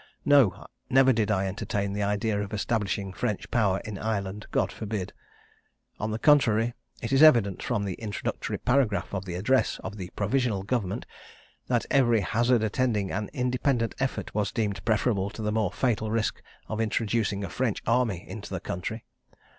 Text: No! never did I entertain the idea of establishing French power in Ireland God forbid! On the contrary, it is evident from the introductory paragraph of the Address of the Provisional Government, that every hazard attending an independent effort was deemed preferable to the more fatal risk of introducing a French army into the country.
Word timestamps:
No! 0.25 0.65
never 0.89 1.13
did 1.13 1.29
I 1.29 1.45
entertain 1.45 1.93
the 1.93 2.01
idea 2.01 2.41
of 2.41 2.55
establishing 2.55 3.13
French 3.13 3.51
power 3.51 3.79
in 3.85 3.99
Ireland 3.99 4.47
God 4.49 4.71
forbid! 4.71 5.13
On 5.99 6.09
the 6.09 6.17
contrary, 6.17 6.73
it 7.03 7.11
is 7.13 7.21
evident 7.21 7.61
from 7.61 7.83
the 7.85 7.93
introductory 7.93 8.57
paragraph 8.57 9.13
of 9.13 9.25
the 9.25 9.35
Address 9.35 9.79
of 9.83 9.97
the 9.97 10.09
Provisional 10.15 10.63
Government, 10.63 11.05
that 11.67 11.85
every 11.91 12.21
hazard 12.21 12.63
attending 12.63 13.11
an 13.11 13.29
independent 13.31 13.93
effort 13.99 14.33
was 14.33 14.51
deemed 14.51 14.83
preferable 14.85 15.29
to 15.29 15.43
the 15.43 15.51
more 15.51 15.71
fatal 15.71 16.09
risk 16.09 16.41
of 16.67 16.81
introducing 16.81 17.43
a 17.43 17.49
French 17.51 17.83
army 17.85 18.27
into 18.27 18.49
the 18.49 18.59
country. 18.59 19.05